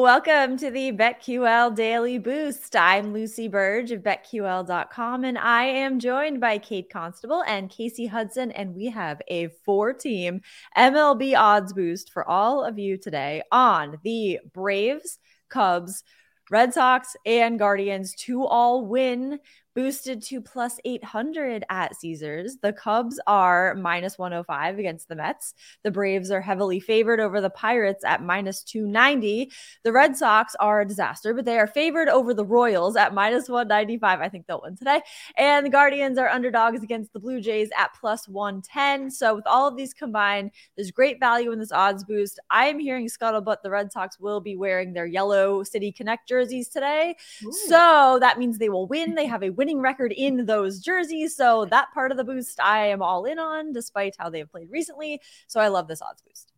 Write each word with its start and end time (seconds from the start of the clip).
Welcome 0.00 0.56
to 0.58 0.70
the 0.70 0.92
BetQL 0.92 1.74
Daily 1.74 2.18
Boost. 2.18 2.76
I'm 2.76 3.12
Lucy 3.12 3.48
Burge 3.48 3.90
of 3.90 4.04
BetQL.com, 4.04 5.24
and 5.24 5.36
I 5.36 5.64
am 5.64 5.98
joined 5.98 6.40
by 6.40 6.58
Kate 6.58 6.88
Constable 6.88 7.42
and 7.48 7.68
Kasey 7.68 8.08
Hudson, 8.08 8.52
and 8.52 8.76
we 8.76 8.90
have 8.90 9.20
a 9.26 9.48
four-team 9.64 10.42
MLB 10.76 11.36
odds 11.36 11.72
boost 11.72 12.12
for 12.12 12.26
all 12.30 12.62
of 12.62 12.78
you 12.78 12.96
today 12.96 13.42
on 13.50 13.98
the 14.04 14.38
Braves, 14.54 15.18
Cubs, 15.48 16.04
Red 16.48 16.74
Sox, 16.74 17.16
and 17.26 17.58
Guardians 17.58 18.14
to 18.26 18.44
all 18.44 18.86
win 18.86 19.40
boosted 19.78 20.20
to 20.20 20.40
plus 20.40 20.80
800 20.84 21.62
at 21.70 21.94
Caesars. 21.94 22.56
The 22.60 22.72
Cubs 22.72 23.20
are 23.28 23.76
minus 23.76 24.18
105 24.18 24.76
against 24.76 25.08
the 25.08 25.14
Mets. 25.14 25.54
The 25.84 25.92
Braves 25.92 26.32
are 26.32 26.40
heavily 26.40 26.80
favored 26.80 27.20
over 27.20 27.40
the 27.40 27.48
Pirates 27.48 28.04
at 28.04 28.20
minus 28.20 28.64
290. 28.64 29.52
The 29.84 29.92
Red 29.92 30.16
Sox 30.16 30.56
are 30.58 30.80
a 30.80 30.84
disaster, 30.84 31.32
but 31.32 31.44
they 31.44 31.60
are 31.60 31.68
favored 31.68 32.08
over 32.08 32.34
the 32.34 32.44
Royals 32.44 32.96
at 32.96 33.14
minus 33.14 33.48
195. 33.48 34.18
I 34.18 34.28
think 34.28 34.48
they'll 34.48 34.60
win 34.64 34.76
today. 34.76 35.00
And 35.36 35.64
the 35.64 35.70
Guardians 35.70 36.18
are 36.18 36.26
underdogs 36.26 36.82
against 36.82 37.12
the 37.12 37.20
Blue 37.20 37.40
Jays 37.40 37.70
at 37.78 37.94
plus 38.00 38.26
110. 38.26 39.12
So, 39.12 39.36
with 39.36 39.46
all 39.46 39.68
of 39.68 39.76
these 39.76 39.94
combined, 39.94 40.50
there's 40.74 40.90
great 40.90 41.20
value 41.20 41.52
in 41.52 41.60
this 41.60 41.70
odds 41.70 42.02
boost. 42.02 42.40
I 42.50 42.66
am 42.66 42.80
hearing 42.80 43.06
scuttlebutt 43.06 43.62
the 43.62 43.70
Red 43.70 43.92
Sox 43.92 44.18
will 44.18 44.40
be 44.40 44.56
wearing 44.56 44.92
their 44.92 45.06
yellow 45.06 45.62
City 45.62 45.92
Connect 45.92 46.28
jerseys 46.28 46.68
today. 46.68 47.14
Ooh. 47.44 47.52
So, 47.68 48.18
that 48.18 48.40
means 48.40 48.58
they 48.58 48.70
will 48.70 48.88
win. 48.88 49.14
They 49.14 49.26
have 49.26 49.44
a 49.44 49.50
winning 49.50 49.67
winning 49.68 49.82
record 49.82 50.12
in 50.12 50.46
those 50.46 50.80
jerseys. 50.80 51.36
So 51.36 51.66
that 51.66 51.92
part 51.92 52.10
of 52.10 52.16
the 52.16 52.24
boost 52.24 52.58
I 52.58 52.86
am 52.86 53.02
all 53.02 53.26
in 53.26 53.38
on, 53.38 53.72
despite 53.72 54.16
how 54.18 54.30
they 54.30 54.38
have 54.38 54.50
played 54.50 54.70
recently. 54.70 55.20
So 55.46 55.60
I 55.60 55.68
love 55.68 55.88
this 55.88 56.00
odds 56.00 56.22
boost. 56.22 56.52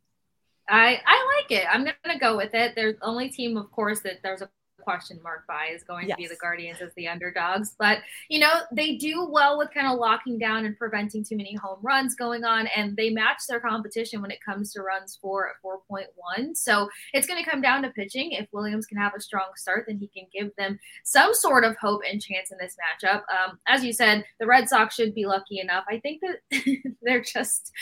I 0.68 1.00
I 1.04 1.40
like 1.42 1.50
it. 1.50 1.66
I'm 1.68 1.84
gonna 1.84 2.18
go 2.20 2.36
with 2.36 2.54
it. 2.54 2.74
There's 2.76 2.94
only 3.02 3.28
team, 3.28 3.56
of 3.56 3.72
course, 3.72 4.00
that 4.02 4.22
there's 4.22 4.42
a 4.42 4.48
question 4.80 5.20
mark 5.22 5.46
by 5.46 5.68
is 5.74 5.82
going 5.82 6.08
yes. 6.08 6.16
to 6.16 6.22
be 6.22 6.28
the 6.28 6.36
Guardians 6.36 6.80
as 6.80 6.92
the 6.94 7.08
underdogs. 7.08 7.74
But, 7.78 7.98
you 8.28 8.38
know, 8.38 8.60
they 8.72 8.96
do 8.96 9.28
well 9.30 9.58
with 9.58 9.72
kind 9.72 9.86
of 9.86 9.98
locking 9.98 10.38
down 10.38 10.64
and 10.64 10.76
preventing 10.76 11.24
too 11.24 11.36
many 11.36 11.54
home 11.54 11.78
runs 11.82 12.14
going 12.14 12.44
on. 12.44 12.66
And 12.68 12.96
they 12.96 13.10
match 13.10 13.42
their 13.48 13.60
competition 13.60 14.22
when 14.22 14.30
it 14.30 14.44
comes 14.44 14.72
to 14.72 14.82
runs 14.82 15.18
for 15.20 15.48
at 15.48 15.56
4.1. 15.64 16.56
So 16.56 16.88
it's 17.12 17.26
going 17.26 17.42
to 17.42 17.48
come 17.48 17.60
down 17.60 17.82
to 17.82 17.90
pitching. 17.90 18.32
If 18.32 18.48
Williams 18.52 18.86
can 18.86 18.98
have 18.98 19.14
a 19.14 19.20
strong 19.20 19.50
start, 19.56 19.84
then 19.86 19.98
he 19.98 20.08
can 20.08 20.26
give 20.32 20.54
them 20.56 20.78
some 21.04 21.34
sort 21.34 21.64
of 21.64 21.76
hope 21.76 22.02
and 22.10 22.20
chance 22.20 22.50
in 22.50 22.58
this 22.58 22.76
matchup. 22.76 23.22
Um, 23.30 23.58
as 23.66 23.84
you 23.84 23.92
said, 23.92 24.24
the 24.38 24.46
Red 24.46 24.68
Sox 24.68 24.94
should 24.94 25.14
be 25.14 25.26
lucky 25.26 25.60
enough. 25.60 25.84
I 25.88 25.98
think 25.98 26.20
that 26.22 26.62
they're 27.02 27.22
just 27.22 27.72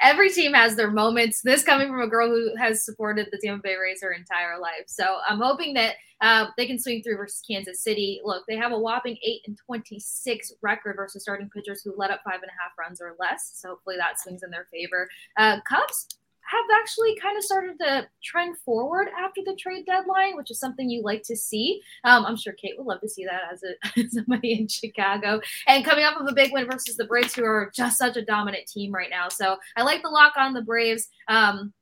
every 0.00 0.30
team 0.30 0.54
has 0.54 0.76
their 0.76 0.90
moments. 0.90 1.42
This 1.42 1.62
coming 1.62 1.88
from 1.88 2.00
a 2.00 2.08
girl 2.08 2.28
who 2.28 2.56
has 2.56 2.84
supported 2.84 3.28
the 3.30 3.40
Tampa 3.42 3.62
Bay 3.62 3.76
Rays 3.76 4.02
her 4.02 4.12
entire 4.12 4.58
life. 4.58 4.84
So 4.86 5.18
I'm 5.28 5.40
hoping 5.40 5.74
that 5.74 5.94
uh, 6.20 6.45
they 6.56 6.66
can 6.66 6.78
swing 6.78 7.02
through 7.02 7.16
versus 7.16 7.42
Kansas 7.48 7.80
City. 7.80 8.20
Look, 8.24 8.44
they 8.48 8.56
have 8.56 8.72
a 8.72 8.78
whopping 8.78 9.16
eight 9.22 9.42
and 9.46 9.58
twenty-six 9.66 10.52
record 10.62 10.96
versus 10.96 11.22
starting 11.22 11.50
pitchers 11.50 11.82
who 11.82 11.94
let 11.96 12.10
up 12.10 12.20
five 12.24 12.42
and 12.42 12.50
a 12.50 12.62
half 12.62 12.72
runs 12.78 13.00
or 13.00 13.16
less. 13.18 13.52
So 13.54 13.70
hopefully 13.70 13.96
that 13.98 14.20
swings 14.20 14.42
in 14.42 14.50
their 14.50 14.66
favor. 14.70 15.08
Uh, 15.36 15.60
Cubs 15.68 16.08
have 16.46 16.64
actually 16.80 17.16
kind 17.20 17.36
of 17.36 17.42
started 17.42 17.78
to 17.80 18.08
trend 18.22 18.56
forward 18.58 19.08
after 19.18 19.40
the 19.44 19.56
trade 19.56 19.84
deadline, 19.84 20.36
which 20.36 20.50
is 20.50 20.60
something 20.60 20.88
you 20.88 21.02
like 21.02 21.22
to 21.24 21.36
see. 21.36 21.80
Um, 22.04 22.24
I'm 22.24 22.36
sure 22.36 22.52
Kate 22.52 22.74
would 22.78 22.86
love 22.86 23.00
to 23.00 23.08
see 23.08 23.24
that 23.24 23.42
as, 23.52 23.62
a, 23.64 24.08
somebody 24.10 24.52
in 24.52 24.68
Chicago. 24.68 25.40
And 25.66 25.84
coming 25.84 26.04
off 26.04 26.20
of 26.20 26.28
a 26.28 26.34
big 26.34 26.52
win 26.52 26.70
versus 26.70 26.96
the 26.96 27.04
Braves, 27.04 27.34
who 27.34 27.44
are 27.44 27.70
just 27.74 27.98
such 27.98 28.16
a 28.16 28.24
dominant 28.24 28.68
team 28.68 28.92
right 28.92 29.10
now. 29.10 29.28
So 29.28 29.56
I 29.76 29.82
like 29.82 30.02
the 30.02 30.08
lock 30.08 30.34
on 30.36 30.54
the 30.54 30.62
Braves. 30.62 31.08
Um, 31.28 31.72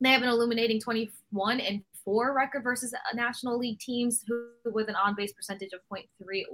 they 0.00 0.10
have 0.10 0.22
an 0.22 0.28
illuminating 0.28 0.80
21 0.80 1.60
and 1.60 1.82
four 2.04 2.34
record 2.34 2.62
versus 2.62 2.94
National 3.14 3.58
League 3.58 3.78
teams 3.78 4.24
who 4.26 4.48
with 4.72 4.88
an 4.88 4.96
on 4.96 5.14
base 5.14 5.32
percentage 5.32 5.72
of 5.72 5.80
0.315 5.92 6.44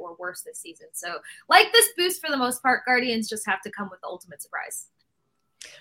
or 0.00 0.16
worse 0.18 0.42
this 0.42 0.58
season. 0.58 0.88
So, 0.92 1.18
like 1.48 1.72
this 1.72 1.88
boost 1.96 2.24
for 2.24 2.30
the 2.30 2.36
most 2.36 2.62
part, 2.62 2.84
Guardians 2.84 3.28
just 3.28 3.46
have 3.46 3.60
to 3.62 3.70
come 3.70 3.88
with 3.90 4.00
the 4.00 4.08
ultimate 4.08 4.42
surprise. 4.42 4.86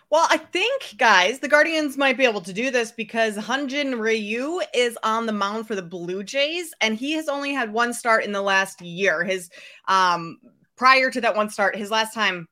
Well, 0.09 0.27
I 0.29 0.37
think, 0.37 0.95
guys, 0.97 1.39
the 1.39 1.47
Guardians 1.47 1.97
might 1.97 2.17
be 2.17 2.25
able 2.25 2.41
to 2.41 2.51
do 2.51 2.69
this 2.71 2.91
because 2.91 3.37
Hyun-Jin 3.37 3.97
Ryu 3.97 4.59
is 4.73 4.97
on 5.03 5.25
the 5.25 5.31
mound 5.31 5.67
for 5.67 5.75
the 5.75 5.81
Blue 5.81 6.23
Jays, 6.23 6.73
and 6.81 6.97
he 6.97 7.13
has 7.13 7.29
only 7.29 7.53
had 7.53 7.71
one 7.71 7.93
start 7.93 8.25
in 8.25 8.31
the 8.31 8.41
last 8.41 8.81
year. 8.81 9.23
His 9.23 9.49
um 9.87 10.39
prior 10.75 11.11
to 11.11 11.21
that 11.21 11.35
one 11.35 11.49
start, 11.49 11.75
his 11.75 11.91
last 11.91 12.13
time 12.13 12.47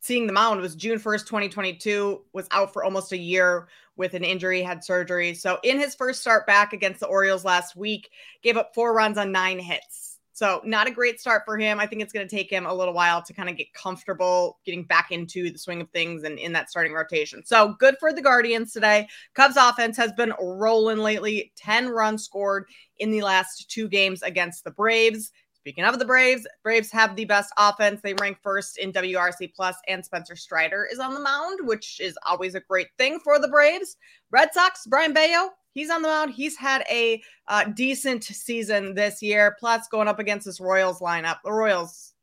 seeing 0.00 0.26
the 0.26 0.32
mound 0.32 0.60
was 0.60 0.74
June 0.74 0.98
1st, 0.98 1.26
2022, 1.26 2.22
was 2.32 2.46
out 2.52 2.72
for 2.72 2.84
almost 2.84 3.12
a 3.12 3.18
year 3.18 3.68
with 4.00 4.14
an 4.14 4.24
injury, 4.24 4.62
had 4.62 4.82
surgery. 4.82 5.34
So 5.34 5.58
in 5.62 5.78
his 5.78 5.94
first 5.94 6.22
start 6.22 6.46
back 6.46 6.72
against 6.72 7.00
the 7.00 7.06
Orioles 7.06 7.44
last 7.44 7.76
week, 7.76 8.08
gave 8.42 8.56
up 8.56 8.74
four 8.74 8.94
runs 8.94 9.18
on 9.18 9.30
nine 9.30 9.58
hits. 9.58 10.18
So 10.32 10.62
not 10.64 10.88
a 10.88 10.90
great 10.90 11.20
start 11.20 11.42
for 11.44 11.58
him. 11.58 11.78
I 11.78 11.86
think 11.86 12.00
it's 12.00 12.14
going 12.14 12.26
to 12.26 12.34
take 12.34 12.50
him 12.50 12.64
a 12.64 12.72
little 12.72 12.94
while 12.94 13.22
to 13.22 13.34
kind 13.34 13.50
of 13.50 13.58
get 13.58 13.74
comfortable 13.74 14.58
getting 14.64 14.84
back 14.84 15.12
into 15.12 15.50
the 15.50 15.58
swing 15.58 15.82
of 15.82 15.90
things 15.90 16.22
and 16.24 16.38
in 16.38 16.54
that 16.54 16.70
starting 16.70 16.94
rotation. 16.94 17.44
So 17.44 17.74
good 17.78 17.96
for 18.00 18.10
the 18.10 18.22
Guardians 18.22 18.72
today. 18.72 19.06
Cubs 19.34 19.58
offense 19.58 19.98
has 19.98 20.12
been 20.12 20.32
rolling 20.40 20.96
lately. 20.96 21.52
10 21.58 21.90
runs 21.90 22.24
scored 22.24 22.64
in 22.98 23.10
the 23.10 23.20
last 23.20 23.70
two 23.70 23.86
games 23.86 24.22
against 24.22 24.64
the 24.64 24.70
Braves. 24.70 25.30
Speaking 25.60 25.84
of 25.84 25.98
the 25.98 26.06
Braves, 26.06 26.46
Braves 26.62 26.90
have 26.90 27.14
the 27.14 27.26
best 27.26 27.52
offense. 27.58 28.00
They 28.00 28.14
rank 28.14 28.38
first 28.42 28.78
in 28.78 28.94
WRC 28.94 29.52
plus, 29.54 29.76
and 29.88 30.02
Spencer 30.02 30.34
Strider 30.34 30.88
is 30.90 30.98
on 30.98 31.12
the 31.12 31.20
mound, 31.20 31.60
which 31.64 32.00
is 32.00 32.18
always 32.24 32.54
a 32.54 32.60
great 32.60 32.88
thing 32.96 33.20
for 33.22 33.38
the 33.38 33.48
Braves. 33.48 33.98
Red 34.30 34.54
Sox, 34.54 34.86
Brayan 34.86 35.12
Bello, 35.12 35.50
he's 35.74 35.90
on 35.90 36.00
the 36.00 36.08
mound. 36.08 36.32
He's 36.32 36.56
had 36.56 36.82
a 36.90 37.22
uh, 37.48 37.64
decent 37.64 38.24
season 38.24 38.94
this 38.94 39.20
year. 39.20 39.54
Plus, 39.60 39.86
going 39.88 40.08
up 40.08 40.18
against 40.18 40.46
this 40.46 40.60
Royals 40.60 41.00
lineup, 41.00 41.36
the 41.44 41.52
Royals 41.52 42.14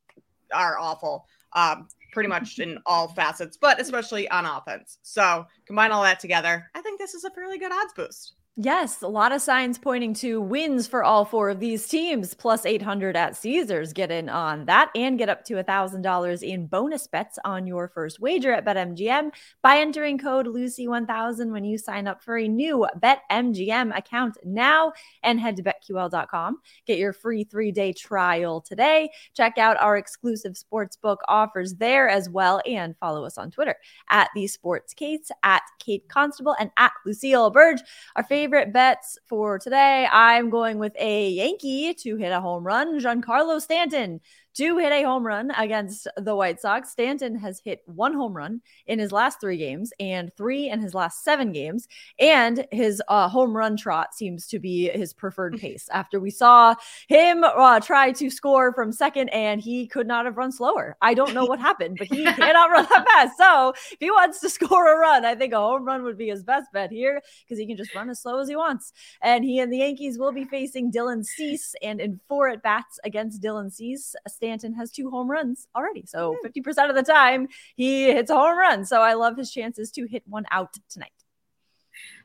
are 0.51 0.79
awful, 0.79 1.27
um, 1.53 1.87
pretty 2.13 2.29
much 2.29 2.57
in 2.57 2.79
all 2.87 3.07
facets, 3.09 3.55
but 3.55 3.79
especially 3.79 4.27
on 4.29 4.47
offense. 4.47 4.97
So 5.03 5.45
combine 5.67 5.91
all 5.91 6.01
that 6.01 6.19
together, 6.19 6.71
I 6.73 6.81
think 6.81 6.99
this 6.99 7.13
is 7.13 7.23
a 7.23 7.29
fairly 7.29 7.59
good 7.59 7.71
odds 7.71 7.93
boost. 7.95 8.33
Yes, 8.59 9.03
a 9.03 9.07
lot 9.07 9.33
of 9.33 9.43
signs 9.43 9.77
pointing 9.77 10.15
to 10.15 10.41
wins 10.41 10.87
for 10.87 11.03
all 11.03 11.25
four 11.25 11.51
of 11.51 11.59
these 11.59 11.87
teams, 11.87 12.33
plus 12.33 12.65
800 12.65 13.15
at 13.15 13.35
Caesars. 13.35 13.93
Get 13.93 14.09
in 14.09 14.29
on 14.29 14.65
that 14.65 14.89
and 14.95 15.19
get 15.19 15.29
up 15.29 15.45
to 15.45 15.63
$1,000 15.63 16.41
in 16.41 16.65
bonus 16.65 17.05
bets 17.05 17.37
on 17.45 17.67
your 17.67 17.87
first 17.87 18.19
wager 18.19 18.51
at 18.51 18.65
BetMGM 18.65 19.29
by 19.61 19.77
entering 19.77 20.17
code 20.17 20.47
Lucy1000 20.47 21.51
when 21.51 21.65
you 21.65 21.77
sign 21.77 22.07
up 22.07 22.23
for 22.23 22.35
a 22.35 22.47
new 22.47 22.87
BetMGM 22.97 23.95
account 23.95 24.39
now 24.43 24.91
and 25.21 25.39
head 25.39 25.55
to 25.57 25.63
BetQL.com. 25.63 26.57
Get 26.87 26.97
your 26.97 27.13
free 27.13 27.43
three 27.43 27.71
day 27.71 27.93
trial 27.93 28.59
today. 28.59 29.11
Check 29.35 29.59
out 29.59 29.77
our 29.77 29.97
exclusive 29.97 30.53
sportsbook 30.53 31.17
offers 31.27 31.75
there 31.75 32.09
as 32.09 32.27
well 32.27 32.63
and 32.65 32.97
follow 32.97 33.23
us 33.23 33.37
on 33.37 33.51
Twitter 33.51 33.75
at 34.09 34.31
the 34.33 34.47
Sports 34.47 34.95
Kates, 34.95 35.29
at 35.43 35.61
Kate 35.77 36.09
Constable, 36.09 36.55
and 36.59 36.71
at 36.77 36.93
Lucille 37.05 37.51
Burge. 37.51 37.81
Our 38.15 38.23
favorite 38.23 38.46
favorite 38.47 38.71
bets 38.71 39.17
for 39.25 39.59
today. 39.59 40.07
I'm 40.09 40.49
going 40.49 40.79
with 40.79 40.95
a 40.97 41.31
Yankee 41.31 41.93
to 41.95 42.15
hit 42.15 42.31
a 42.31 42.39
home 42.39 42.63
run, 42.65 42.97
Giancarlo 42.97 43.59
Stanton 43.59 44.21
to 44.57 44.79
hit 44.79 44.91
a 44.91 45.03
home 45.03 45.25
run 45.25 45.51
against 45.51 46.07
the 46.17 46.35
White 46.35 46.59
Sox. 46.59 46.89
Stanton 46.89 47.35
has 47.35 47.59
hit 47.63 47.83
one 47.85 48.13
home 48.13 48.35
run 48.35 48.59
in 48.87 48.97
his 48.97 49.11
last 49.11 49.39
three 49.39 49.57
games 49.57 49.93
and 49.99 50.35
three 50.35 50.67
in 50.69 50.81
his 50.81 50.95
last 50.95 51.23
seven 51.23 51.51
games. 51.51 51.87
And 52.17 52.65
his 52.71 52.99
uh, 53.07 53.29
home 53.29 53.55
run 53.55 53.77
trot 53.77 54.15
seems 54.15 54.47
to 54.47 54.57
be 54.57 54.89
his 54.89 55.13
preferred 55.13 55.57
pace 55.59 55.87
after 55.91 56.19
we 56.19 56.31
saw 56.31 56.73
him 57.07 57.43
uh, 57.43 57.79
try 57.79 58.11
to 58.13 58.31
score 58.31 58.73
from 58.73 58.91
second 58.91 59.29
and 59.29 59.61
he 59.61 59.85
could 59.85 60.07
not 60.07 60.25
have 60.25 60.37
run 60.37 60.51
slower. 60.51 60.97
I 61.03 61.13
don't 61.13 61.35
know 61.35 61.45
what 61.45 61.59
happened, 61.59 61.97
but 61.99 62.07
he 62.07 62.23
cannot 62.33 62.71
run 62.71 62.87
that 62.89 63.07
fast. 63.07 63.37
So 63.37 63.73
if 63.91 63.99
he 63.99 64.09
wants 64.09 64.39
to 64.39 64.49
score 64.57 64.91
a 64.91 64.97
run, 64.97 65.23
I 65.23 65.35
think 65.35 65.53
a 65.53 65.57
home 65.57 65.85
run 65.85 66.01
would 66.01 66.17
be 66.17 66.29
his 66.29 66.43
best 66.43 66.71
bet 66.73 66.89
here 66.89 67.21
because 67.43 67.59
he 67.59 67.67
can 67.67 67.77
just 67.77 67.93
run 67.93 68.09
as 68.09 68.23
slow 68.23 68.39
as 68.39 68.49
he 68.49 68.55
wants. 68.55 68.91
And 69.21 69.45
he 69.45 69.59
and 69.59 69.71
the 69.71 69.77
Yankees 69.77 70.17
will 70.17 70.31
be 70.31 70.45
facing 70.45 70.91
Dylan 70.91 71.23
Cease. 71.23 71.75
And 71.83 72.01
in 72.01 72.19
four 72.27 72.49
at 72.49 72.63
bats 72.63 72.99
against 73.03 73.39
Dylan 73.39 73.71
Cease, 73.71 74.15
Stanton 74.27 74.46
has 74.49 74.91
two 74.91 75.09
home 75.09 75.29
runs 75.29 75.67
already. 75.75 76.05
So 76.05 76.35
mm-hmm. 76.43 76.69
50% 76.69 76.89
of 76.89 76.95
the 76.95 77.03
time 77.03 77.47
he 77.75 78.05
hits 78.05 78.29
a 78.31 78.35
home 78.35 78.57
run. 78.57 78.85
So 78.85 79.01
I 79.01 79.13
love 79.13 79.37
his 79.37 79.51
chances 79.51 79.91
to 79.91 80.05
hit 80.05 80.23
one 80.27 80.45
out 80.51 80.75
tonight. 80.89 81.11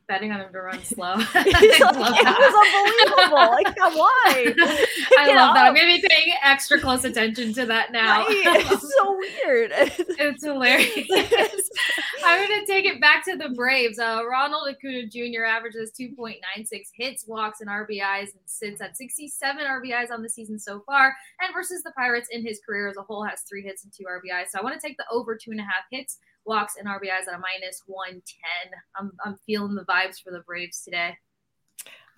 betting 0.08 0.32
on 0.32 0.40
him 0.40 0.52
to 0.52 0.60
run 0.60 0.82
slow. 0.84 1.14
like, 1.34 1.46
it 1.46 1.80
was 1.80 2.54
unbelievable. 3.14 3.50
like, 3.50 3.76
why? 3.78 4.54
I 5.19 5.34
love 5.34 5.50
up. 5.50 5.54
that. 5.54 5.66
I'm 5.66 5.74
gonna 5.74 5.86
be 5.86 6.04
paying 6.08 6.34
extra 6.42 6.78
close 6.80 7.04
attention 7.04 7.52
to 7.54 7.66
that 7.66 7.92
now. 7.92 8.26
Right? 8.26 8.42
It's 8.70 8.94
so 8.98 9.16
weird. 9.16 9.72
it's 10.18 10.44
hilarious. 10.44 11.62
I'm 12.24 12.48
gonna 12.48 12.66
take 12.66 12.84
it 12.84 13.00
back 13.00 13.24
to 13.26 13.36
the 13.36 13.50
Braves. 13.50 13.98
Uh, 13.98 14.22
Ronald 14.28 14.69
Acuna 14.69 15.06
Jr. 15.06 15.44
averages 15.44 15.92
2.96 15.98 16.36
hits, 16.94 17.26
walks, 17.26 17.60
and 17.60 17.70
RBIs, 17.70 18.32
and 18.32 18.42
sits 18.46 18.80
at 18.80 18.96
67 18.96 19.64
RBIs 19.64 20.10
on 20.10 20.22
the 20.22 20.28
season 20.28 20.58
so 20.58 20.80
far. 20.86 21.14
And 21.40 21.52
versus 21.54 21.82
the 21.82 21.92
Pirates 21.92 22.28
in 22.30 22.44
his 22.44 22.60
career 22.66 22.88
as 22.88 22.96
a 22.96 23.02
whole 23.02 23.24
has 23.24 23.42
three 23.42 23.62
hits 23.62 23.84
and 23.84 23.92
two 23.92 24.04
RBIs. 24.04 24.48
So 24.50 24.58
I 24.58 24.62
want 24.62 24.80
to 24.80 24.86
take 24.86 24.96
the 24.96 25.06
over 25.10 25.36
two 25.36 25.50
and 25.50 25.60
a 25.60 25.64
half 25.64 25.84
hits 25.90 26.19
walks 26.44 26.74
and 26.76 26.88
RBIs 26.88 27.28
at 27.28 27.34
a 27.34 27.38
minus 27.38 27.82
110. 27.86 28.20
I'm, 28.98 29.12
I'm 29.25 29.36
feeling 29.46 29.75
the 29.75 29.84
vibes 29.84 30.22
for 30.22 30.32
the 30.32 30.40
Braves 30.40 30.82
today. 30.82 31.16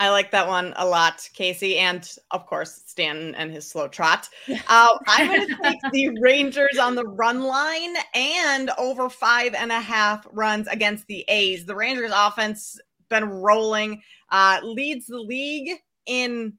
I 0.01 0.11
like 0.11 0.31
that 0.33 0.49
one 0.49 0.75
a 0.77 0.87
lot, 0.87 1.19
Kasey, 1.39 1.77
and 1.77 2.09
of 2.31 2.47
course 2.47 2.83
Stan 2.87 3.35
and 3.37 3.51
his 3.51 3.69
slow 3.71 3.89
trot. 3.89 4.29
Uh, 4.69 4.99
I'm 5.07 5.29
going 5.29 5.49
to 5.49 5.57
take 5.63 5.81
the 5.93 6.19
Rangers 6.21 6.79
on 6.81 6.95
the 6.95 7.07
run 7.07 7.43
line 7.43 7.95
and 8.15 8.71
over 8.77 9.09
five 9.09 9.55
and 9.55 9.71
a 9.71 9.81
half 9.81 10.27
runs 10.33 10.67
against 10.69 11.07
the 11.07 11.25
A's. 11.29 11.65
The 11.65 11.77
Rangers 11.77 12.13
offense 12.15 12.79
been 13.09 13.29
rolling, 13.29 14.03
uh, 14.31 14.61
leads 14.63 15.07
the 15.07 15.21
league 15.21 15.79
in 16.07 16.55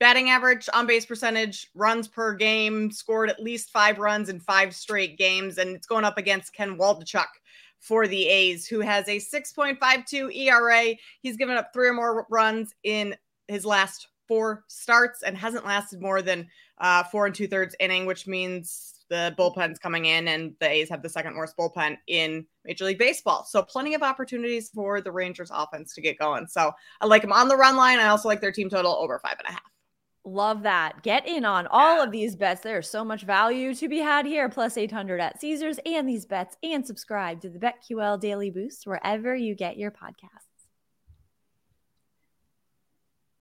batting 0.00 0.28
average, 0.28 0.68
on 0.74 0.86
base 0.86 1.06
percentage, 1.06 1.68
runs 1.74 2.08
per 2.08 2.34
game, 2.34 2.90
scored 2.90 3.30
at 3.30 3.42
least 3.42 3.70
five 3.70 3.98
runs 3.98 4.28
in 4.28 4.38
five 4.40 4.74
straight 4.74 5.16
games, 5.16 5.56
and 5.56 5.70
it's 5.70 5.86
going 5.86 6.04
up 6.04 6.18
against 6.18 6.52
Ken 6.52 6.76
Waldichuk 6.76 7.26
for 7.84 8.08
the 8.08 8.26
A's, 8.26 8.66
who 8.66 8.80
has 8.80 9.06
a 9.08 9.18
6.52 9.18 10.34
ERA. 10.34 10.96
He's 11.20 11.36
given 11.36 11.56
up 11.56 11.70
three 11.72 11.88
or 11.88 11.92
more 11.92 12.26
runs 12.30 12.74
in 12.82 13.14
his 13.46 13.66
last 13.66 14.08
four 14.26 14.64
starts 14.68 15.22
and 15.22 15.36
hasn't 15.36 15.66
lasted 15.66 16.00
more 16.00 16.22
than 16.22 16.48
uh, 16.78 17.02
four 17.04 17.26
and 17.26 17.34
two 17.34 17.46
thirds 17.46 17.76
inning, 17.80 18.06
which 18.06 18.26
means 18.26 19.04
the 19.10 19.34
bullpen's 19.38 19.78
coming 19.78 20.06
in, 20.06 20.28
and 20.28 20.54
the 20.60 20.70
A's 20.70 20.88
have 20.88 21.02
the 21.02 21.10
second 21.10 21.36
worst 21.36 21.58
bullpen 21.58 21.98
in 22.06 22.46
Major 22.64 22.86
League 22.86 22.98
Baseball. 22.98 23.44
So 23.44 23.62
plenty 23.62 23.92
of 23.92 24.02
opportunities 24.02 24.70
for 24.70 25.02
the 25.02 25.12
Rangers 25.12 25.50
offense 25.52 25.94
to 25.94 26.00
get 26.00 26.18
going. 26.18 26.46
So 26.46 26.72
I 27.02 27.06
like 27.06 27.20
them 27.20 27.34
on 27.34 27.48
the 27.48 27.56
run 27.56 27.76
line. 27.76 27.98
I 27.98 28.08
also 28.08 28.28
like 28.28 28.40
their 28.40 28.50
team 28.50 28.70
total 28.70 28.92
over 28.92 29.18
five 29.18 29.36
and 29.38 29.48
a 29.48 29.52
half. 29.52 29.73
Love 30.26 30.62
that. 30.62 31.02
Get 31.02 31.28
in 31.28 31.44
on 31.44 31.66
all 31.70 32.00
of 32.02 32.10
these 32.10 32.34
bets. 32.34 32.62
There's 32.62 32.88
so 32.88 33.04
much 33.04 33.24
value 33.24 33.74
to 33.74 33.88
be 33.88 33.98
had 33.98 34.24
here. 34.24 34.48
Plus 34.48 34.78
800 34.78 35.20
at 35.20 35.38
Caesars 35.40 35.78
and 35.84 36.08
these 36.08 36.24
bets, 36.24 36.56
and 36.62 36.86
subscribe 36.86 37.42
to 37.42 37.50
the 37.50 37.58
BetQL 37.58 38.18
Daily 38.20 38.50
Boost 38.50 38.86
wherever 38.86 39.36
you 39.36 39.54
get 39.54 39.76
your 39.76 39.90
podcasts. 39.90 40.43